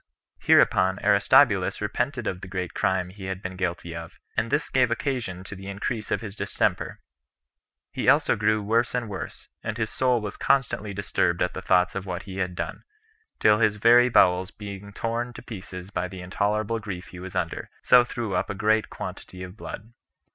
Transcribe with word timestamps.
Hereupon 0.39 0.97
Aristobulus 1.05 1.79
repented 1.79 2.25
of 2.25 2.41
the 2.41 2.47
great 2.47 2.73
crime 2.73 3.09
he 3.11 3.25
had 3.25 3.39
been 3.39 3.55
guilty 3.55 3.95
of, 3.95 4.17
and 4.35 4.49
this 4.49 4.71
gave 4.71 4.89
occasion 4.89 5.43
to 5.43 5.55
the 5.55 5.67
increase 5.67 6.09
of 6.09 6.21
his 6.21 6.35
distemper. 6.35 6.99
He 7.91 8.09
also 8.09 8.35
grew 8.35 8.63
worse 8.63 8.95
and 8.95 9.07
worse, 9.07 9.47
and 9.61 9.77
his 9.77 9.91
soul 9.91 10.19
was 10.19 10.37
constantly 10.37 10.91
disturbed 10.91 11.43
at 11.43 11.53
the 11.53 11.61
thoughts 11.61 11.93
of 11.93 12.07
what 12.07 12.23
he 12.23 12.37
had 12.39 12.55
done, 12.55 12.81
till 13.37 13.59
his 13.59 13.75
very 13.75 14.09
bowels 14.09 14.49
being 14.49 14.91
torn 14.91 15.33
to 15.33 15.43
pieces 15.43 15.91
by 15.91 16.07
the 16.07 16.21
intolerable 16.21 16.79
grief 16.79 17.09
he 17.09 17.19
was 17.19 17.35
under, 17.35 17.69
he 17.87 18.03
threw 18.03 18.33
up 18.33 18.49
a 18.49 18.55
great 18.55 18.89
quantity 18.89 19.43
of 19.43 19.55
blood. 19.55 19.93